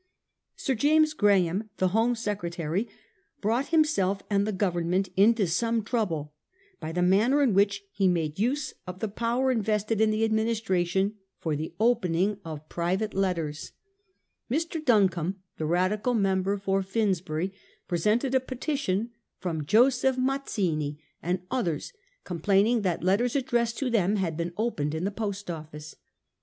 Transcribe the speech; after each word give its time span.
Sir 0.55 0.73
James 0.73 1.13
Graham, 1.13 1.69
the 1.77 1.89
Home 1.89 2.15
Secretary, 2.15 2.89
brought 3.39 3.67
himself 3.67 4.23
and 4.31 4.47
the 4.47 4.51
Government 4.51 5.09
into 5.15 5.45
some 5.45 5.83
trouble 5.83 6.33
by 6.79 6.91
the 6.91 7.03
manner 7.03 7.43
in 7.43 7.53
which 7.53 7.83
he 7.91 8.07
made 8.07 8.39
use 8.39 8.73
of 8.87 8.97
the 8.99 9.07
power 9.07 9.51
invested 9.51 10.01
in, 10.01 10.09
the 10.09 10.25
Ad 10.25 10.31
mi 10.31 10.43
nistration 10.43 11.17
for 11.37 11.55
the 11.55 11.75
opening 11.79 12.39
of 12.43 12.67
private 12.67 13.13
letters. 13.13 13.73
314 14.47 14.51
A 14.51 14.55
HISTORY 14.55 14.81
OF 14.81 14.89
OUR 14.89 14.95
OWN 14.95 15.09
TIMES. 15.09 15.13
cn. 15.13 15.25
xin. 15.27 15.29
Mr. 15.29 15.35
Duncombe, 15.35 15.39
the 15.59 15.65
Radical 15.67 16.13
member 16.15 16.57
for 16.57 16.81
Finsbury, 16.81 17.53
presented 17.87 18.33
a 18.33 18.39
petition 18.39 19.11
from 19.37 19.65
Joseph 19.67 20.17
Mazzini 20.17 20.99
and 21.21 21.45
others 21.51 21.93
complaining 22.23 22.81
that 22.81 23.03
letters 23.03 23.35
addressed 23.35 23.77
to 23.77 23.91
them 23.91 24.15
had 24.15 24.35
been 24.35 24.51
opened 24.57 24.95
in 24.95 25.03
the 25.03 25.11
Post 25.11 25.51
Office. 25.51 25.95